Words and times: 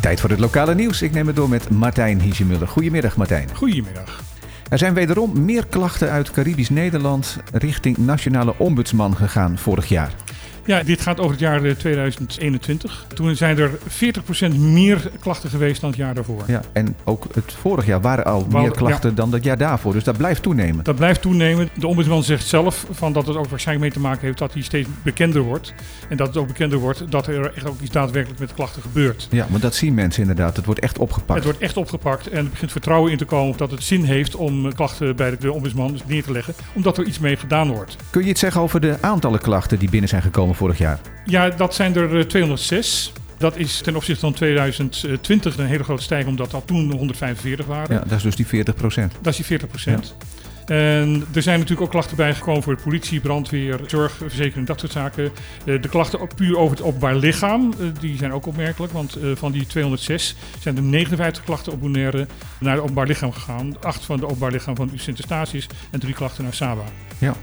Tijd 0.00 0.20
voor 0.20 0.30
het 0.30 0.38
lokale 0.38 0.74
nieuws. 0.74 1.02
Ik 1.02 1.12
neem 1.12 1.26
het 1.26 1.36
door 1.36 1.48
met 1.48 1.70
Martijn 1.70 2.20
Hiesjemuller. 2.20 2.68
Goedemiddag 2.68 3.16
Martijn. 3.16 3.48
Goedemiddag. 3.54 4.20
Er 4.68 4.78
zijn 4.78 4.94
wederom 4.94 5.44
meer 5.44 5.66
klachten 5.66 6.10
uit 6.10 6.30
Caribisch 6.30 6.70
Nederland 6.70 7.36
richting 7.52 7.96
Nationale 7.96 8.54
Ombudsman 8.58 9.16
gegaan 9.16 9.58
vorig 9.58 9.88
jaar. 9.88 10.12
Ja, 10.64 10.82
dit 10.82 11.00
gaat 11.00 11.18
over 11.18 11.30
het 11.30 11.40
jaar 11.40 11.64
eh, 11.64 11.74
2021. 11.74 13.04
Toen 13.14 13.36
zijn 13.36 13.58
er 13.58 13.70
40% 14.50 14.56
meer 14.58 15.10
klachten 15.20 15.50
geweest 15.50 15.80
dan 15.80 15.90
het 15.90 15.98
jaar 15.98 16.14
daarvoor. 16.14 16.42
Ja, 16.46 16.62
en 16.72 16.96
ook 17.04 17.26
het 17.34 17.52
vorig 17.52 17.86
jaar 17.86 18.00
waren 18.00 18.24
al 18.24 18.46
meer 18.50 18.70
klachten 18.70 19.14
dan 19.14 19.30
dat 19.30 19.44
jaar 19.44 19.58
daarvoor. 19.58 19.92
Dus 19.92 20.04
dat 20.04 20.16
blijft 20.16 20.42
toenemen. 20.42 20.84
Dat 20.84 20.96
blijft 20.96 21.22
toenemen. 21.22 21.68
De 21.74 21.86
ombudsman 21.86 22.22
zegt 22.22 22.46
zelf 22.46 22.86
van 22.90 23.12
dat 23.12 23.26
het 23.26 23.36
ook 23.36 23.48
waarschijnlijk 23.48 23.92
mee 23.92 24.02
te 24.02 24.08
maken 24.08 24.26
heeft 24.26 24.38
dat 24.38 24.52
hij 24.52 24.62
steeds 24.62 24.88
bekender 25.02 25.42
wordt. 25.42 25.74
En 26.08 26.16
dat 26.16 26.26
het 26.26 26.36
ook 26.36 26.46
bekender 26.46 26.78
wordt 26.78 27.10
dat 27.10 27.26
er 27.26 27.54
echt 27.54 27.66
ook 27.66 27.80
iets 27.80 27.90
daadwerkelijk 27.90 28.40
met 28.40 28.54
klachten 28.54 28.82
gebeurt. 28.82 29.28
Ja, 29.30 29.46
want 29.48 29.62
dat 29.62 29.74
zien 29.74 29.94
mensen 29.94 30.22
inderdaad. 30.22 30.56
Het 30.56 30.64
wordt 30.64 30.80
echt 30.80 30.98
opgepakt. 30.98 31.34
Het 31.34 31.44
wordt 31.44 31.58
echt 31.58 31.76
opgepakt 31.76 32.28
en 32.28 32.44
er 32.44 32.50
begint 32.50 32.72
vertrouwen 32.72 33.12
in 33.12 33.18
te 33.18 33.24
komen 33.24 33.56
dat 33.56 33.70
het 33.70 33.82
zin 33.82 34.04
heeft 34.04 34.36
om 34.36 34.74
klachten 34.74 35.16
bij 35.16 35.36
de 35.36 35.52
ombudsman 35.52 35.92
dus 35.92 36.02
neer 36.06 36.22
te 36.22 36.32
leggen, 36.32 36.54
omdat 36.72 36.98
er 36.98 37.04
iets 37.04 37.18
mee 37.18 37.36
gedaan 37.36 37.68
wordt. 37.68 37.96
Kun 38.10 38.22
je 38.22 38.28
iets 38.28 38.40
zeggen 38.40 38.60
over 38.60 38.80
de 38.80 38.96
aantallen 39.00 39.40
klachten 39.40 39.78
die 39.78 39.90
binnen 39.90 40.08
zijn 40.08 40.22
gekomen 40.22 40.49
vorig 40.54 40.78
jaar? 40.78 41.00
Ja, 41.24 41.48
dat 41.50 41.74
zijn 41.74 41.96
er 41.96 42.18
eh, 42.18 42.24
206. 42.24 43.12
Dat 43.38 43.56
is 43.56 43.80
ten 43.80 43.96
opzichte 43.96 44.20
van 44.20 44.32
2020 44.32 45.58
een 45.58 45.66
hele 45.66 45.84
grote 45.84 46.02
stijging, 46.02 46.30
omdat 46.30 46.50
dat 46.50 46.66
toen 46.66 46.92
145 46.92 47.66
waren. 47.66 47.94
Ja, 47.94 48.02
dat 48.02 48.16
is 48.16 48.22
dus 48.22 48.36
die 48.36 48.46
40 48.46 48.74
procent. 48.74 49.12
Dat 49.20 49.26
is 49.26 49.36
die 49.36 49.46
40 49.46 49.68
procent. 49.68 50.14
En 50.70 51.24
er 51.34 51.42
zijn 51.42 51.58
natuurlijk 51.58 51.86
ook 51.86 51.90
klachten 51.90 52.16
bijgekomen 52.16 52.62
voor 52.62 52.76
de 52.76 52.82
politie, 52.82 53.20
brandweer, 53.20 53.80
zorg, 53.86 54.12
verzekering, 54.12 54.66
dat 54.66 54.80
soort 54.80 54.92
zaken. 54.92 55.24
Eh, 55.24 55.82
De 55.82 55.88
klachten 55.88 56.28
puur 56.36 56.58
over 56.58 56.76
het 56.76 56.86
openbaar 56.86 57.14
lichaam, 57.14 57.72
eh, 57.72 57.86
die 58.00 58.16
zijn 58.16 58.32
ook 58.32 58.46
opmerkelijk. 58.46 58.92
Want 58.92 59.16
eh, 59.16 59.30
van 59.34 59.52
die 59.52 59.66
206 59.66 60.36
zijn 60.58 60.76
er 60.76 60.82
59 60.82 61.44
klachten 61.44 61.72
op 61.72 61.80
Bonaire 61.80 62.26
naar 62.60 62.72
het 62.72 62.82
openbaar 62.82 63.06
lichaam 63.06 63.32
gegaan. 63.32 63.82
Acht 63.82 64.04
van 64.04 64.16
het 64.16 64.24
openbaar 64.24 64.50
lichaam 64.50 64.76
van 64.76 64.90
Sint 64.94 65.18
Eustatius 65.18 65.66
en 65.90 66.00
drie 66.00 66.14
klachten 66.14 66.44
naar 66.44 66.54
Saba. 66.54 66.82
Ja. 67.18 67.34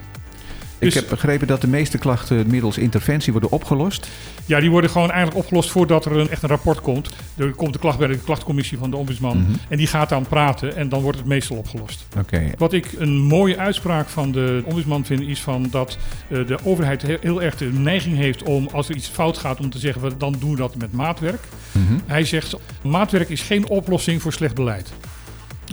Dus- 0.79 0.95
Ik 0.95 0.99
heb 1.01 1.09
begrepen 1.09 1.47
dat 1.47 1.61
de 1.61 1.67
meeste 1.67 1.97
klachten 1.97 2.47
middels 2.47 2.77
interventie 2.77 3.31
worden 3.31 3.51
opgelost. 3.51 4.07
Ja, 4.45 4.59
die 4.59 4.69
worden 4.69 4.89
gewoon 4.89 5.09
eigenlijk 5.11 5.37
opgelost 5.39 5.69
voordat 5.71 6.05
er 6.05 6.11
een, 6.17 6.29
echt 6.29 6.43
een 6.43 6.49
rapport 6.49 6.81
komt. 6.81 7.09
Er 7.37 7.51
komt 7.53 7.73
de 7.73 7.79
klacht 7.79 7.97
bij 7.97 8.07
de 8.07 8.17
klachtcommissie 8.17 8.77
van 8.77 8.89
de 8.89 8.97
ombudsman. 8.97 9.37
Mhm. 9.37 9.51
En 9.69 9.77
die 9.77 9.87
gaat 9.87 10.09
dan 10.09 10.25
praten 10.27 10.75
en 10.75 10.89
dan 10.89 11.01
wordt 11.01 11.17
het 11.17 11.27
meestal 11.27 11.57
opgelost. 11.57 12.05
Oké. 12.19 12.43
Wat 12.57 12.73
ik 12.73 12.87
een 12.97 13.17
mooie 13.21 13.57
uitspraak 13.57 14.09
van 14.09 14.31
de 14.31 14.61
ombudsman 14.65 15.05
vind, 15.05 15.21
is 15.21 15.41
van 15.41 15.67
dat 15.71 15.97
eh, 16.29 16.47
de 16.47 16.57
overheid 16.63 17.01
heel, 17.01 17.17
heel 17.21 17.41
erg 17.41 17.55
de 17.57 17.65
neiging 17.65 18.15
heeft 18.17 18.43
om, 18.43 18.67
als 18.71 18.89
er 18.89 18.95
iets 18.95 19.07
fout 19.07 19.37
gaat, 19.37 19.59
om 19.59 19.69
te 19.69 19.79
zeggen, 19.79 20.01
"we- 20.01 20.17
dan 20.17 20.35
doen 20.39 20.51
we 20.51 20.57
dat 20.57 20.75
met 20.75 20.91
maatwerk. 20.91 21.41
Mhm. 21.71 21.83
Hij 22.05 22.23
zegt, 22.25 22.55
maatwerk 22.81 23.29
is 23.29 23.41
geen 23.41 23.67
oplossing 23.69 24.21
voor 24.21 24.33
slecht 24.33 24.55
beleid. 24.55 24.87
En 24.87 24.95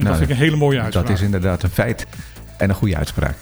Nou, 0.03 0.05
dat 0.09 0.17
vind 0.17 0.31
ik 0.31 0.37
een 0.37 0.43
hele 0.43 0.57
mooie 0.57 0.81
uitspraak. 0.81 1.07
Dat 1.07 1.17
is 1.17 1.23
inderdaad 1.23 1.63
een 1.63 1.71
feit 1.71 2.07
en 2.59 2.69
een 2.69 2.75
goede 2.75 2.97
uitspraak. 2.97 3.37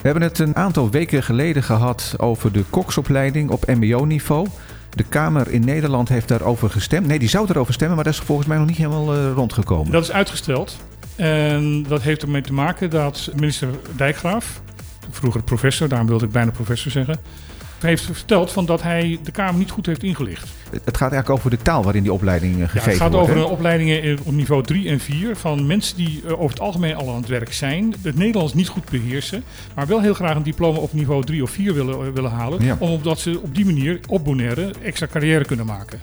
We 0.00 0.08
hebben 0.08 0.22
het 0.22 0.38
een 0.38 0.56
aantal 0.56 0.90
weken 0.90 1.22
geleden 1.22 1.62
gehad 1.62 2.14
over 2.16 2.52
de 2.52 2.64
koksopleiding 2.70 3.50
op 3.50 3.66
mbo-niveau. 3.66 4.46
De 4.90 5.04
Kamer 5.04 5.50
in 5.50 5.64
Nederland 5.64 6.08
heeft 6.08 6.28
daarover 6.28 6.70
gestemd. 6.70 7.06
Nee, 7.06 7.18
die 7.18 7.28
zou 7.28 7.46
erover 7.48 7.74
stemmen, 7.74 7.96
maar 7.96 8.04
dat 8.04 8.14
is 8.14 8.20
volgens 8.20 8.48
mij 8.48 8.58
nog 8.58 8.66
niet 8.66 8.76
helemaal 8.76 9.14
eh, 9.14 9.32
rondgekomen. 9.34 9.92
Dat 9.92 10.02
is 10.02 10.12
uitgesteld. 10.12 10.76
En 11.16 11.82
dat 11.82 12.02
heeft 12.02 12.22
ermee 12.22 12.42
te 12.42 12.52
maken 12.52 12.90
dat 12.90 13.30
minister 13.34 13.68
Dijkgraaf, 13.96 14.60
vroeger 15.10 15.42
professor, 15.42 15.88
daarom 15.88 16.06
wilde 16.08 16.24
ik 16.24 16.32
bijna 16.32 16.50
professor 16.50 16.90
zeggen, 16.90 17.18
heeft 17.82 18.02
verteld 18.04 18.52
van 18.52 18.66
dat 18.66 18.82
hij 18.82 19.18
de 19.22 19.30
Kamer 19.30 19.54
niet 19.58 19.70
goed 19.70 19.86
heeft 19.86 20.02
ingelicht. 20.02 20.48
Het 20.70 20.96
gaat 20.96 21.12
eigenlijk 21.12 21.30
over 21.30 21.50
de 21.50 21.56
taal 21.62 21.82
waarin 21.82 22.02
die 22.02 22.12
opleiding 22.12 22.52
eh, 22.54 22.60
Ja, 22.60 22.66
gegeven 22.66 22.90
het 22.90 23.00
gaat 23.00 23.12
wordt. 23.12 23.30
over 23.30 23.44
opleidingen 23.48 24.02
in- 24.02 24.18
op 24.24 24.32
niveau 24.32 24.62
3 24.62 24.88
en 24.88 25.00
4 25.00 25.36
van 25.36 25.66
mensen 25.66 25.96
die 25.96 26.22
eh, 26.26 26.32
over 26.32 26.48
het 26.50 26.60
algemeen 26.60 26.94
al 26.94 27.08
aan 27.08 27.16
het 27.16 27.28
werk 27.28 27.52
zijn, 27.52 27.94
het 28.02 28.16
Nederlands 28.16 28.54
niet 28.54 28.68
goed 28.68 28.90
beheersen, 28.90 29.42
maar 29.74 29.86
wel 29.86 30.00
heel 30.00 30.14
graag 30.14 30.36
een 30.36 30.42
diploma 30.42 30.78
op 30.78 30.92
niveau 30.92 31.24
3 31.24 31.42
of 31.42 31.50
4 31.50 31.74
willen, 31.74 31.94
eh, 32.06 32.12
willen 32.14 32.30
halen, 32.30 32.64
Ja. 32.64 32.76
omdat 32.78 33.18
ze 33.20 33.40
op 33.42 33.54
die 33.54 33.64
manier 33.64 34.00
op 34.08 34.24
Bonaire 34.24 34.70
extra 34.82 35.06
carrière 35.06 35.44
kunnen 35.44 35.66
maken. 35.66 36.00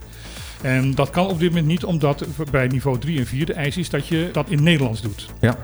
En 0.62 0.96
dat 0.96 1.10
kan 1.10 1.28
op 1.28 1.40
dit 1.40 1.50
moment 1.50 1.68
niet, 1.68 1.84
omdat 1.84 2.26
bij 2.52 2.68
niveau 2.68 2.98
3 3.00 3.20
en 3.20 3.26
4 3.26 3.46
de 3.46 3.54
eis 3.54 3.78
is 3.78 3.90
dat 3.90 4.08
je 4.08 4.30
dat 4.32 4.46
in 4.50 4.64
Nederlands 4.64 5.02
doet. 5.02 5.26
Ja. 5.40 5.58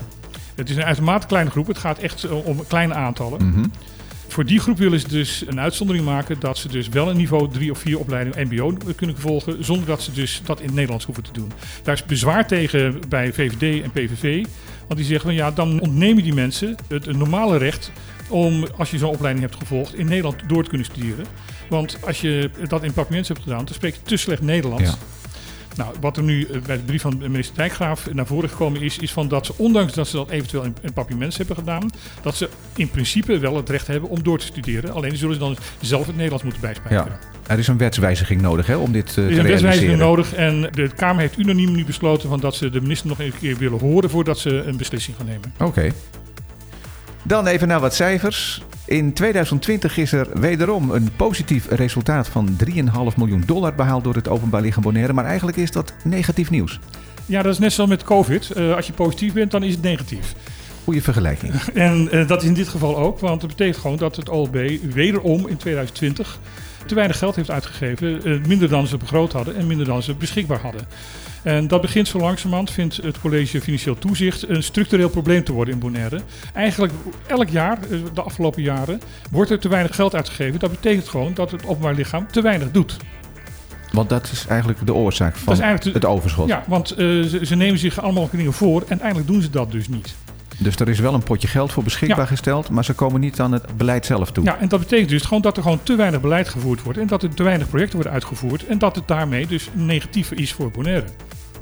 Het 0.55 0.69
is 0.69 0.75
een 0.75 0.83
uitermate 0.83 1.27
kleine 1.27 1.49
groep, 1.49 1.67
het 1.67 1.77
gaat 1.77 1.97
echt 1.97 2.27
om 2.43 2.67
kleine 2.67 2.93
aantallen. 2.93 3.45
Mhm. 3.47 3.65
Voor 4.33 4.45
die 4.45 4.59
groep 4.59 4.77
willen 4.77 4.99
ze 4.99 5.07
dus 5.07 5.43
een 5.47 5.59
uitzondering 5.59 6.05
maken 6.05 6.39
dat 6.39 6.57
ze 6.57 6.67
dus 6.67 6.89
wel 6.89 7.09
een 7.09 7.17
niveau 7.17 7.49
3 7.51 7.71
of 7.71 7.77
4 7.77 7.99
opleiding 7.99 8.49
MBO 8.49 8.77
kunnen 8.95 9.17
volgen, 9.17 9.63
zonder 9.63 9.85
dat 9.85 10.01
ze 10.01 10.11
dus 10.11 10.41
dat 10.45 10.59
in 10.59 10.65
het 10.65 10.73
Nederlands 10.73 11.05
hoeven 11.05 11.23
te 11.23 11.31
doen. 11.31 11.51
Daar 11.83 11.93
is 11.93 12.05
bezwaar 12.05 12.47
tegen 12.47 13.01
bij 13.09 13.33
VVD 13.33 13.83
en 13.83 13.91
PVV, 13.91 14.45
want 14.87 14.99
die 14.99 15.05
zeggen 15.05 15.25
van 15.25 15.33
ja, 15.33 15.51
dan 15.51 15.79
ontnemen 15.79 16.23
die 16.23 16.33
mensen 16.33 16.75
het, 16.87 17.17
normale 17.17 17.57
recht 17.57 17.91
om, 18.29 18.67
als 18.77 18.91
je 18.91 18.97
zo'n 18.97 19.13
opleiding 19.13 19.45
hebt 19.45 19.59
gevolgd, 19.59 19.95
in 19.95 20.05
Nederland 20.05 20.35
door 20.47 20.63
te 20.63 20.69
kunnen 20.69 20.87
studeren. 20.87 21.25
Want 21.69 21.97
als 22.05 22.21
je 22.21 22.49
dat 22.67 22.83
in 22.83 22.93
papiaments 22.93 23.27
hebt 23.27 23.41
gedaan, 23.41 23.65
dan 23.65 23.73
spreek 23.73 23.93
je 23.93 24.01
te 24.03 24.17
slecht 24.17 24.41
Nederlands. 24.41 24.97
Nou, 25.75 25.93
wat 25.99 26.17
er 26.17 26.23
nu 26.23 26.43
eh, 26.45 26.61
bij 26.61 26.75
de 26.77 26.83
brief 26.83 27.01
van 27.01 27.17
minister 27.17 27.55
Dijkgraaf 27.55 28.13
naar 28.13 28.25
voren 28.25 28.49
gekomen 28.49 28.81
is, 28.81 28.97
is 28.97 29.11
van 29.11 29.27
dat 29.27 29.45
ze, 29.45 29.53
ondanks 29.57 29.93
dat 29.93 30.07
ze 30.07 30.15
dat 30.15 30.29
eventueel 30.29 30.63
in, 30.63 30.75
in 30.81 30.93
papiaments 30.93 31.37
hebben 31.37 31.55
gedaan, 31.55 31.89
dat 32.21 32.35
ze 32.35 32.49
in 32.75 32.89
principe 32.89 33.37
wel 33.39 33.55
het 33.55 33.69
recht 33.69 33.87
hebben 33.87 34.09
om 34.09 34.23
door 34.23 34.37
te 34.39 34.45
studeren. 34.45 34.93
Alleen 34.93 35.17
zullen 35.17 35.33
ze 35.33 35.39
dan 35.39 35.57
zelf 35.81 36.05
het 36.05 36.15
Nederlands 36.15 36.43
moeten 36.43 36.61
bijspijkeren. 36.61 37.19
Ja. 37.19 37.51
Er 37.53 37.59
is 37.59 37.67
een 37.67 37.77
wetswijziging 37.77 38.41
nodig 38.41 38.67
hè, 38.67 38.75
om 38.75 38.91
dit 38.91 39.17
eh, 39.17 39.17
Er 39.17 39.23
te 39.23 39.31
is 39.31 39.37
een 39.37 39.43
wetswijziging 39.47 39.99
realiseren. 39.99 40.07
nodig 40.07 40.33
en 40.33 40.69
de 40.71 40.89
Kamer 40.95 41.21
heeft 41.21 41.37
unaniem 41.37 41.71
nu 41.71 41.85
besloten 41.85 42.29
van 42.29 42.39
dat 42.39 42.55
ze 42.55 42.69
de 42.69 42.81
minister 42.81 43.07
nog 43.07 43.19
een 43.19 43.33
keer 43.39 43.57
willen 43.57 43.79
horen 43.79 44.09
voordat 44.09 44.39
ze 44.39 44.49
een 44.49 44.77
beslissing 44.77 45.17
gaan 45.17 45.25
nemen. 45.25 45.53
Oké. 45.59 45.91
Dan 47.23 47.47
even 47.47 47.67
naar 47.67 47.79
wat 47.79 47.95
cijfers. 47.95 48.61
In 48.85 49.13
2020 49.13 49.97
is 49.97 50.11
er 50.11 50.27
wederom 50.39 50.91
een 50.91 51.09
positief 51.15 51.67
resultaat 51.69 52.27
van 52.27 52.57
3,5 52.65 52.73
miljoen 53.17 53.43
dollar 53.45 53.75
behaald 53.75 54.03
door 54.03 54.15
het 54.15 54.27
Openbaar 54.27 54.61
Lichaam 54.61 54.83
Bonaire. 54.83 55.13
Maar 55.13 55.25
eigenlijk 55.25 55.57
is 55.57 55.71
dat 55.71 55.93
negatief 56.03 56.49
nieuws. 56.49 56.79
Ja, 57.25 57.41
dat 57.41 57.53
is 57.53 57.59
net 57.59 57.73
zoals 57.73 57.89
met 57.89 58.03
COVID. 58.03 58.51
Eh, 58.51 58.75
als 58.75 58.87
je 58.87 58.93
positief 58.93 59.33
bent, 59.33 59.51
dan 59.51 59.63
is 59.63 59.73
het 59.73 59.81
negatief. 59.81 60.35
Goeie 60.83 61.03
vergelijking. 61.03 61.53
En 61.73 62.11
eh, 62.11 62.27
dat 62.27 62.41
is 62.41 62.47
in 62.47 62.53
dit 62.53 62.67
geval 62.67 62.97
ook, 62.97 63.19
want 63.19 63.41
dat 63.41 63.49
betekent 63.49 63.77
gewoon 63.77 63.97
dat 63.97 64.15
het 64.15 64.29
OLB 64.29 64.55
wederom 64.93 65.47
in 65.47 65.57
2020 65.57 66.39
te 66.85 66.95
weinig 66.95 67.17
geld 67.17 67.35
heeft 67.35 67.51
uitgegeven. 67.51 68.23
eh, 68.23 68.45
minder 68.47 68.69
dan 68.69 68.87
ze 68.87 68.97
begroot 68.97 69.33
hadden 69.33 69.55
en 69.55 69.67
minder 69.67 69.85
dan 69.85 70.03
ze 70.03 70.13
beschikbaar 70.13 70.59
hadden. 70.59 70.87
En 71.43 71.67
dat 71.67 71.81
begint 71.81 72.07
zo 72.07 72.19
langzamerhand, 72.19 72.71
vindt 72.71 72.95
het 72.95 73.19
college 73.19 73.61
Financieel 73.61 73.97
Toezicht, 73.97 74.49
een 74.49 74.63
structureel 74.63 75.09
probleem 75.09 75.43
te 75.43 75.51
worden 75.51 75.73
in 75.73 75.79
Bonaire. 75.79 76.19
Eigenlijk 76.53 76.93
elk 77.27 77.49
jaar, 77.49 77.77
eh, 77.81 77.97
de 78.13 78.21
afgelopen 78.21 78.61
jaren, 78.61 79.01
wordt 79.31 79.51
er 79.51 79.59
te 79.59 79.69
weinig 79.69 79.95
geld 79.95 80.15
uitgegeven. 80.15 80.59
Dat 80.59 80.71
betekent 80.71 81.07
gewoon 81.07 81.33
dat 81.33 81.51
het 81.51 81.65
openbaar 81.65 81.93
lichaam 81.93 82.27
te 82.31 82.41
weinig 82.41 82.71
doet. 82.71 82.97
Want 83.91 84.09
dat 84.09 84.29
is 84.31 84.45
eigenlijk 84.47 84.85
de 84.85 84.93
oorzaak 84.93 85.35
van 85.35 85.61
het 85.61 86.05
overschot. 86.05 86.47
Ja, 86.47 86.63
want 86.67 86.87
ze, 86.87 87.39
ze 87.43 87.55
nemen 87.55 87.79
zich 87.79 88.01
allemaal 88.01 88.29
dingen 88.31 88.53
voor 88.53 88.83
en 88.87 88.99
eigenlijk 88.99 89.31
doen 89.31 89.41
ze 89.41 89.49
dat 89.49 89.71
dus 89.71 89.87
niet. 89.87 90.15
Dus 90.57 90.75
er 90.75 90.89
is 90.89 90.99
wel 90.99 91.13
een 91.13 91.23
potje 91.23 91.47
geld 91.47 91.71
voor 91.71 91.83
beschikbaar 91.83 92.17
Ja. 92.19 92.25
gesteld, 92.25 92.69
maar 92.69 92.85
ze 92.85 92.93
komen 92.93 93.19
niet 93.19 93.39
aan 93.39 93.51
het 93.51 93.77
beleid 93.77 94.05
zelf 94.05 94.31
toe. 94.31 94.43
Ja, 94.43 94.57
en 94.59 94.67
dat 94.67 94.79
betekent 94.79 95.09
dus 95.09 95.23
gewoon 95.23 95.41
dat 95.41 95.57
er 95.57 95.63
gewoon 95.63 95.83
te 95.83 95.95
weinig 95.95 96.21
beleid 96.21 96.49
gevoerd 96.49 96.83
wordt 96.83 96.99
en 96.99 97.07
dat 97.07 97.23
er 97.23 97.33
te 97.33 97.43
weinig 97.43 97.67
projecten 97.69 97.95
worden 97.95 98.13
uitgevoerd 98.13 98.65
en 98.65 98.77
dat 98.77 98.95
het 98.95 99.07
daarmee 99.07 99.47
dus 99.47 99.69
negatief 99.73 100.31
is 100.31 100.53
voor 100.53 100.71
Bonaire. 100.71 101.05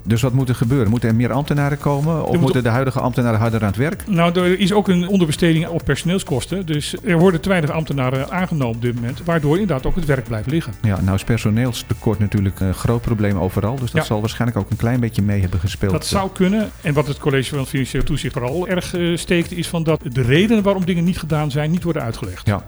Dus 0.03 0.22
wat 0.22 0.34
moet 0.34 0.50
er 0.50 0.56
gebeuren? 0.56 0.89
Moeten 0.89 1.09
er 1.09 1.16
meer 1.16 1.31
ambtenaren 1.31 1.78
komen? 1.78 2.23
Of 2.25 2.31
moet- 2.31 2.41
moeten 2.41 2.63
de 2.63 2.69
huidige 2.69 3.00
ambtenaren 3.00 3.39
harder 3.39 3.62
aan 3.62 3.67
het 3.67 3.75
werk? 3.75 4.03
Nou, 4.07 4.39
er 4.39 4.59
is 4.59 4.73
ook 4.73 4.88
een 4.88 5.07
onderbesteding 5.07 5.67
op 5.67 5.81
personeelskosten, 5.85 6.66
dus 6.66 6.95
er 7.03 7.17
worden 7.17 7.41
te 7.41 7.50
weinig 7.50 7.69
ambtenaren 7.69 8.31
aangenomen 8.31 8.75
op 8.75 8.81
dit 8.81 8.95
moment, 8.95 9.23
waardoor 9.25 9.59
inderdaad 9.59 9.85
ook 9.85 9.95
het 9.95 10.06
werk 10.06 10.28
blijft 10.28 10.47
liggen. 10.51 10.73
Ja, 10.81 11.01
nou 11.01 11.16
is 11.16 11.23
personeelstekort 11.23 12.19
natuurlijk 12.19 12.59
een 12.59 12.74
groot 12.74 13.01
probleem 13.01 13.38
overal. 13.38 13.75
Dus 13.75 13.92
dat 13.92 14.01
Ja. 14.01 14.07
zal 14.07 14.19
waarschijnlijk 14.19 14.59
ook 14.59 14.69
een 14.69 14.77
klein 14.77 15.00
beetje 15.00 15.21
mee 15.21 15.42
hebben 15.42 15.59
gespeeld. 15.59 15.92
Dat 15.92 16.06
zou 16.06 16.30
kunnen. 16.33 16.69
En 16.81 16.94
wat 16.94 17.07
het 17.07 17.18
college 17.18 17.56
van 17.56 17.68
Financieel 17.68 18.04
Toezicht 18.04 18.33
vooral 18.33 18.68
erg 18.68 18.94
eh, 18.95 19.18
steekt, 19.18 19.51
is 19.51 19.68
van 19.68 19.83
dat 19.83 20.01
de 20.12 20.21
redenen 20.21 20.63
waarom 20.63 20.86
dingen 20.86 21.04
niet 21.04 21.19
gedaan 21.19 21.51
zijn, 21.51 21.71
niet 21.71 21.83
worden 21.83 22.01
uitgelegd. 22.04 22.45
Ja. 22.47 22.63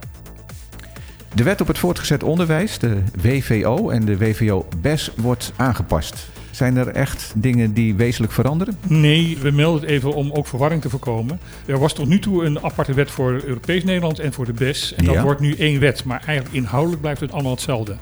De 1.35 1.43
wet 1.43 1.61
op 1.61 1.67
het 1.67 1.77
voortgezet 1.77 2.23
onderwijs, 2.23 2.77
de 2.79 2.97
WVO 3.21 3.89
en 3.89 4.05
de 4.05 4.17
WVO-BES, 4.17 5.11
wordt 5.15 5.53
aangepast. 5.55 6.27
Zijn 6.53 6.77
er 6.77 6.87
echt 6.87 7.33
dingen 7.35 7.73
die 7.73 7.95
wezenlijk 7.95 8.33
veranderen? 8.33 8.77
Nee, 8.87 9.37
we 9.41 9.51
melden 9.51 9.81
het 9.81 9.89
even 9.89 10.13
om 10.13 10.31
ook 10.31 10.47
verwarring 10.47 10.81
te 10.81 10.89
voorkomen. 10.89 11.39
Er 11.65 11.79
was 11.79 11.93
tot 11.93 12.07
nu 12.07 12.19
toe 12.19 12.45
een 12.45 12.63
aparte 12.63 12.93
wet 12.93 13.11
voor 13.11 13.41
Europees 13.45 13.83
Nederland 13.83 14.19
en 14.19 14.33
voor 14.33 14.45
de 14.45 14.53
BES. 14.53 14.93
En 14.95 15.05
dat 15.05 15.13
Ja. 15.13 15.23
wordt 15.23 15.39
nu 15.39 15.53
één 15.55 15.79
wet, 15.79 16.03
maar 16.03 16.21
eigenlijk 16.25 16.55
inhoudelijk 16.55 17.01
blijft 17.01 17.21
het 17.21 17.31
allemaal 17.31 17.51
hetzelfde. 17.51 17.95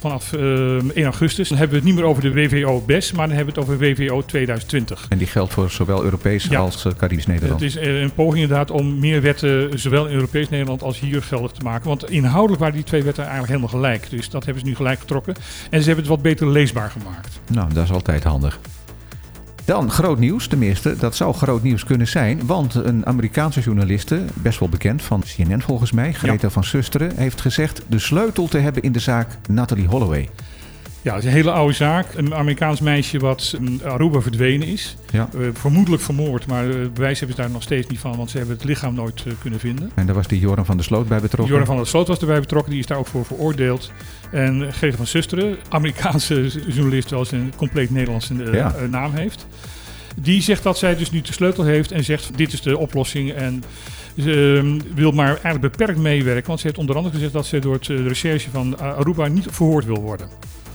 Vanaf 0.00 0.32
eh, 0.32 0.40
1 0.94 1.04
augustus 1.04 1.48
dan 1.48 1.58
hebben 1.58 1.76
we 1.76 1.82
het 1.84 1.92
niet 1.94 2.02
meer 2.02 2.10
over 2.10 2.22
de 2.22 2.32
WVO-BES, 2.32 3.12
maar 3.12 3.26
dan 3.26 3.36
hebben 3.36 3.54
we 3.54 3.60
het 3.60 3.70
over 3.70 3.86
WVO 3.86 4.22
2020. 4.24 5.06
En 5.08 5.18
die 5.18 5.26
geldt 5.26 5.52
voor 5.52 5.70
zowel 5.70 6.04
Europees 6.04 6.44
Ja. 6.44 6.58
als 6.60 6.84
eh, 6.84 6.92
Caribisch 6.96 7.26
Nederland. 7.26 7.60
Het 7.60 7.68
is 7.70 7.76
eh, 7.76 8.00
een 8.00 8.12
poging 8.12 8.42
inderdaad 8.42 8.70
om 8.70 8.98
meer 8.98 9.22
wetten, 9.22 9.78
zowel 9.78 10.06
in 10.06 10.14
Europees 10.14 10.48
Nederland 10.48 10.82
als 10.82 11.00
hier 11.00 11.22
geldig 11.22 11.50
te 11.52 11.62
maken. 11.62 11.88
Want 11.88 12.10
inhoudelijk 12.10 12.60
waren 12.60 12.74
die 12.74 12.84
twee 12.84 13.02
wetten 13.02 13.24
eigenlijk 13.24 13.52
helemaal 13.52 13.80
gelijk. 13.80 14.10
Dus 14.10 14.30
dat 14.30 14.44
hebben 14.44 14.62
ze 14.62 14.68
nu 14.68 14.74
gelijk 14.76 15.00
getrokken. 15.00 15.34
En 15.70 15.80
ze 15.80 15.86
hebben 15.86 16.04
het 16.04 16.06
wat 16.14 16.22
beter 16.22 16.48
leesbaar 16.48 16.90
gemaakt. 16.90 17.40
Nou, 17.50 17.72
dat 17.72 17.84
is 17.84 17.90
altijd 17.96 18.24
handig. 18.24 18.60
Dan 19.64 19.90
groot 19.90 20.18
nieuws, 20.18 20.46
tenminste, 20.46 20.96
dat 20.96 21.16
zou 21.16 21.34
groot 21.34 21.62
nieuws 21.62 21.84
kunnen 21.84 22.08
zijn. 22.08 22.46
Want 22.46 22.74
een 22.74 23.06
Amerikaanse 23.06 23.60
journaliste, 23.60 24.24
best 24.34 24.58
wel 24.58 24.68
bekend 24.68 25.02
van 25.02 25.20
CNN 25.20 25.62
volgens 25.62 25.92
mij, 25.92 26.12
Greta 26.12 26.50
van 26.50 26.64
Susteren, 26.64 27.16
heeft 27.16 27.40
gezegd 27.40 27.82
de 27.88 27.98
sleutel 27.98 28.48
te 28.48 28.58
hebben 28.58 28.82
in 28.82 28.92
de 28.92 28.98
zaak 28.98 29.38
Natalie 29.48 29.86
Holloway. 29.86 30.28
Ja, 31.06 31.14
het 31.14 31.22
is 31.22 31.28
een 31.28 31.36
hele 31.36 31.50
oude 31.50 31.74
zaak. 31.74 32.06
Een 32.14 32.34
Amerikaans 32.34 32.80
meisje 32.80 33.18
wat 33.18 33.56
in 33.60 33.80
Aruba 33.84 34.20
verdwenen 34.20 34.68
is. 34.68 34.96
Ja. 35.12 35.28
Eh, 35.34 35.40
vermoedelijk 35.52 36.02
vermoord, 36.02 36.46
maar 36.46 36.70
eh, 36.70 36.74
bewijs 36.94 37.18
hebben 37.18 37.36
ze 37.36 37.42
daar 37.42 37.50
nog 37.50 37.62
steeds 37.62 37.86
niet 37.86 37.98
van, 37.98 38.16
want 38.16 38.30
ze 38.30 38.36
hebben 38.38 38.56
het 38.56 38.64
lichaam 38.64 38.94
nooit 38.94 39.22
eh, 39.26 39.32
kunnen 39.40 39.60
vinden. 39.60 39.90
En 39.94 40.06
daar 40.06 40.14
was 40.14 40.26
die 40.26 40.40
Joran 40.40 40.66
van 40.66 40.76
der 40.76 40.84
Sloot 40.84 41.08
bij 41.08 41.20
betrokken. 41.20 41.52
Joran 41.52 41.66
van 41.66 41.76
der 41.76 41.86
Sloot 41.86 42.08
was 42.08 42.18
erbij 42.18 42.40
betrokken, 42.40 42.70
die 42.70 42.80
is 42.80 42.86
daar 42.86 42.98
ook 42.98 43.06
voor 43.06 43.24
veroordeeld. 43.24 43.92
En 44.30 44.72
Greta 44.72 44.96
van 44.96 45.06
Susteren, 45.06 45.56
Amerikaanse 45.68 46.50
journalist, 46.68 47.08
ze 47.08 47.16
een 47.30 47.52
compleet 47.56 47.90
Nederlandse 47.90 48.34
Ja. 48.52 48.74
naam 48.90 49.12
heeft. 49.14 49.46
Die 50.20 50.42
zegt 50.42 50.62
dat 50.62 50.78
zij 50.78 50.96
dus 50.96 51.10
nu 51.10 51.20
de 51.20 51.32
sleutel 51.32 51.64
heeft 51.64 51.92
en 51.92 52.04
zegt 52.04 52.36
dit 52.36 52.52
is 52.52 52.62
de 52.62 52.78
oplossing. 52.78 53.32
En 53.32 53.62
ze 54.18 54.62
eh, 54.64 54.94
wil 54.94 55.12
maar 55.12 55.28
eigenlijk 55.28 55.60
beperkt 55.60 55.98
meewerken, 55.98 56.46
want 56.46 56.60
ze 56.60 56.66
heeft 56.66 56.78
onder 56.78 56.96
andere 56.96 57.14
gezegd 57.14 57.32
dat 57.32 57.46
ze 57.46 57.58
door 57.58 57.74
het, 57.74 57.84
de 57.84 58.08
recherche 58.08 58.50
van 58.50 58.78
Aruba 58.78 59.28
niet 59.28 59.46
verhoord 59.50 59.84
wil 59.84 60.00
worden. 60.00 60.28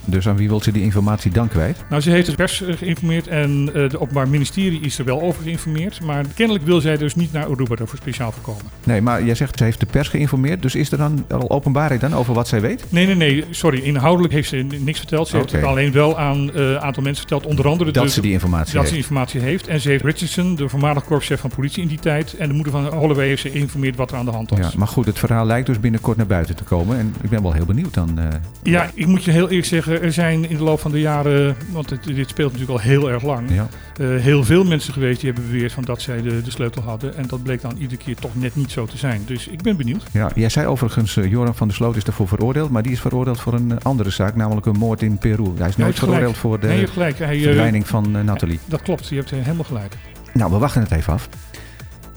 Dus 0.06 0.28
aan 0.28 0.36
wie 0.36 0.48
wil 0.48 0.62
ze 0.62 0.72
die 0.72 0.84
informatie 0.84 1.32
dan 1.32 1.48
kwijt? 1.48 1.78
Nou, 1.90 2.02
ze 2.02 2.10
heeft 2.10 2.26
de 2.28 2.36
pers 2.36 2.62
eh, 2.64 2.78
geïnformeerd 2.78 3.28
en 3.28 3.70
eh 3.74 3.90
de 3.90 4.00
Openbaar 4.02 4.28
Ministerie 4.28 4.80
is 4.82 5.00
er 5.00 5.06
wel 5.06 5.22
over 5.22 5.44
geïnformeerd. 5.44 6.02
Maar 6.04 6.26
kennelijk 6.36 6.66
wil 6.66 6.82
zij 6.82 6.98
dus 6.98 7.16
niet 7.16 7.34
naar 7.34 7.46
Aruba 7.46 7.76
daarvoor 7.76 7.98
speciaal 7.98 8.32
voorkomen. 8.32 8.62
Nee, 8.84 9.02
maar 9.02 9.24
jij 9.24 9.36
zegt 9.36 9.58
ze 9.58 9.64
heeft 9.64 9.80
de 9.80 9.86
pers 9.86 10.08
geïnformeerd. 10.08 10.62
Dus 10.62 10.76
is 10.76 10.92
er 10.92 10.98
dan 10.98 11.26
al 11.30 11.50
openbaarheid 11.50 12.02
dan 12.02 12.14
over 12.14 12.34
wat 12.34 12.48
zij 12.48 12.62
weet? 12.62 12.86
Nee, 12.90 13.06
nee, 13.06 13.16
nee, 13.16 13.46
sorry. 13.50 13.80
Inhoudelijk 13.80 14.34
heeft 14.34 14.50
ze 14.50 14.66
niks 14.80 14.98
verteld. 15.00 15.28
Ze 15.28 15.38
heeft 15.38 15.52
het 15.52 15.64
alleen 15.64 15.92
wel 15.92 16.20
aan 16.20 16.50
een 16.54 16.80
aantal 16.80 17.04
mensen 17.04 17.28
verteld. 17.28 17.46
Onder 17.52 17.68
andere 17.68 17.92
Dat 17.92 18.04
de, 18.04 18.10
ze 18.12 18.22
die 18.22 18.32
informatie 18.32 18.74
dat 18.74 18.84
ze 18.88 18.94
heeft. 18.94 19.04
informatie 19.04 19.42
heeft. 19.42 19.68
En 19.68 19.82
ze 19.82 19.90
heeft 19.90 20.04
Richardson, 20.04 20.56
de 20.56 20.70
voormalig 20.70 21.04
korpschef 21.04 21.40
van 21.40 21.50
politie 21.50 21.82
in 21.82 21.88
die 21.88 22.00
tijd. 22.00 22.34
En 22.36 22.48
de 22.48 22.54
moeder 22.54 22.72
van 22.74 22.86
Holloway 22.86 23.28
heeft 23.28 23.42
ze 23.42 23.50
geïnformeerd 23.50 23.96
wat 23.96 24.12
er 24.12 24.18
aan 24.18 24.26
de 24.26 24.32
hand 24.32 24.50
was. 24.50 24.60
Ja, 24.60 24.70
maar 24.78 24.88
goed, 24.88 25.06
het 25.06 25.20
verhaal 25.20 25.46
lijkt 25.46 25.68
dus 25.68 25.80
binnenkort 25.80 26.18
naar 26.18 26.26
buiten 26.28 26.56
te 26.56 26.64
komen. 26.64 26.98
En 26.98 27.16
ik 27.22 27.30
ben 27.30 27.42
wel 27.42 27.54
heel 27.54 27.66
benieuwd 27.66 27.94
dan. 27.94 28.20
eh, 28.20 28.26
Ja, 28.64 28.90
ik 28.94 29.06
moet 29.08 29.24
je 29.24 29.32
heel 29.32 29.50
eerlijk 29.50 29.68
zeggen, 29.68 29.91
er 30.00 30.14
zijn 30.14 30.50
in 30.50 30.58
de 30.58 30.64
loop 30.64 30.80
van 30.80 30.92
de 30.92 31.00
jaren, 31.00 31.56
want 31.72 31.90
het- 31.90 32.04
dit 32.04 32.30
speelt 32.30 32.52
natuurlijk 32.52 32.80
al 32.80 32.86
heel 32.90 33.10
erg 33.12 33.24
lang, 33.24 33.50
ja. 33.52 33.68
eh, 34.00 34.08
heel 34.16 34.44
veel 34.44 34.64
mensen 34.64 34.94
geweest 34.94 35.20
die 35.22 35.32
hebben 35.32 35.52
beweerd 35.52 35.72
van 35.72 35.84
dat 35.84 36.02
zij 36.02 36.22
de, 36.22 36.42
de 36.42 36.52
sleutel 36.52 36.82
hadden. 36.84 37.16
En 37.16 37.28
dat 37.28 37.44
bleek 37.44 37.62
dan 37.62 37.78
iedere 37.78 37.98
keer 38.04 38.16
toch 38.16 38.36
net 38.36 38.56
niet 38.56 38.72
zo 38.72 38.86
te 38.86 38.98
zijn. 38.98 39.22
Dus 39.26 39.48
ik 39.48 39.62
ben 39.62 39.78
benieuwd. 39.78 40.04
Ja, 40.12 40.32
jij 40.36 40.50
zei 40.50 40.68
overigens, 40.68 41.18
eh, 41.18 41.30
Joran 41.30 41.56
van 41.56 41.68
der 41.68 41.76
Sloot 41.76 41.96
is 41.96 42.04
daarvoor 42.04 42.28
veroordeeld. 42.28 42.70
Maar 42.70 42.84
die 42.84 42.92
is 42.92 43.00
veroordeeld 43.02 43.40
voor 43.40 43.54
een 43.54 43.72
eh, 43.72 43.78
andere 43.82 44.10
zaak, 44.10 44.36
namelijk 44.36 44.66
een 44.66 44.78
moord 44.78 45.02
in 45.02 45.18
Peru. 45.18 45.52
Hij 45.58 45.68
is 45.68 45.78
nooit 45.78 46.00
veroordeeld 46.00 46.38
voor 46.38 46.60
de 46.60 46.68
nee. 46.68 46.88
Hij, 46.96 47.10
eh, 47.20 47.42
verdwijning 47.42 47.88
van 47.88 48.16
eh, 48.18 48.24
Nathalie. 48.24 48.60
dat 48.66 48.82
klopt, 48.82 49.08
je 49.08 49.16
hebt 49.16 49.30
helemaal 49.30 49.64
gelijk. 49.64 49.98
Nou, 50.34 50.52
we 50.52 50.58
wachten 50.58 50.82
het 50.82 50.92
even 50.92 51.14
af. 51.14 51.30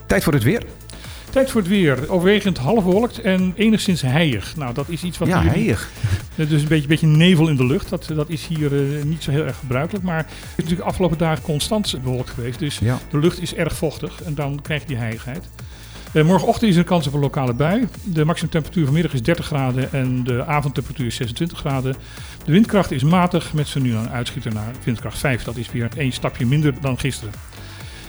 Tijd 0.07 0.23
voor 0.25 0.33
het 0.33 0.43
weer. 0.43 0.63
Tijd 1.35 1.51
voor 1.51 1.61
het 1.61 1.71
weer. 1.71 2.11
Overwegend 2.11 2.59
half 2.59 2.85
bewolkt 2.85 3.21
en 3.21 3.53
enigszins 3.57 4.03
heilig. 4.03 4.57
Nou, 4.57 4.75
dat 4.75 4.89
is 4.89 5.03
iets 5.03 5.19
wat 5.19 5.29
ja, 5.29 5.41
hier- 5.43 5.51
heilig. 5.51 5.91
Dus 6.37 6.63
een 6.63 6.69
beetje, 6.69 6.89
beetje 6.89 7.07
nevel 7.07 7.49
in 7.49 7.57
de 7.57 7.67
lucht. 7.67 7.89
Dat, 7.89 8.11
dat 8.15 8.29
is 8.29 8.47
hier 8.47 8.73
eh, 8.99 9.03
niet 9.05 9.23
zo 9.23 9.31
heel 9.31 9.45
erg 9.45 9.59
gebruikelijk. 9.59 10.05
Maar 10.05 10.17
het 10.19 10.27
is 10.31 10.57
natuurlijk 10.57 10.81
de 10.81 10.87
afgelopen 10.87 11.19
dagen 11.19 11.43
constant 11.43 11.95
bewolkt 12.03 12.31
geweest. 12.31 12.59
Dus 12.59 12.79
Ja. 12.79 12.99
de 13.11 13.19
lucht 13.19 13.41
is 13.43 13.55
erg 13.55 13.77
vochtig 13.77 14.23
en 14.23 14.35
dan 14.35 14.59
krijg 14.63 14.81
je 14.81 14.87
die 14.87 14.97
heiligheid. 14.97 15.49
Eh, 16.13 16.25
morgenochtend 16.25 16.69
is 16.71 16.75
er 16.75 16.81
een 16.81 16.87
kans 16.87 17.07
op 17.07 17.13
een 17.15 17.21
lokale 17.21 17.53
bui. 17.55 17.89
De 18.05 18.25
maximumtemperatuur 18.25 18.85
vanmiddag 18.85 19.13
is 19.13 19.23
30 19.23 19.47
graden 19.47 19.93
en 19.93 20.25
de 20.25 20.45
avondtemperatuur 20.47 21.07
is 21.07 21.15
26 21.17 21.59
graden. 21.59 21.95
De 22.45 22.53
windkracht 22.53 22.91
is 22.91 23.03
matig 23.03 23.53
met 23.53 23.67
zo 23.69 23.81
nu 23.81 23.95
een 23.95 24.11
uitschieter 24.11 24.55
naar 24.55 24.73
windkracht 24.85 25.19
5. 25.19 25.43
Dat 25.45 25.57
is 25.57 25.71
weer 25.73 25.89
één 25.97 26.13
stapje 26.13 26.47
minder 26.47 26.75
dan 26.81 26.99
gisteren. 26.99 27.33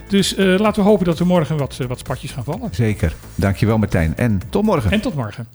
Dus 0.08 0.36
eh, 0.36 0.46
laten 0.58 0.84
we 0.84 0.90
hopen 0.90 1.06
dat 1.06 1.20
er 1.20 1.26
morgen 1.26 1.58
wat, 1.58 1.78
eh, 1.82 1.88
wat 1.88 2.00
spatjes 2.00 2.32
gaan 2.32 2.44
vallen. 2.44 2.70
Zeker. 2.72 3.16
Dankjewel 3.36 3.78
Martijn. 3.78 4.18
En 4.18 4.42
tot 4.50 4.64
morgen. 4.64 4.92
En 4.92 5.02
tot 5.02 5.16
morgen. 5.16 5.48